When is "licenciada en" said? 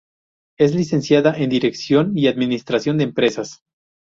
0.73-1.51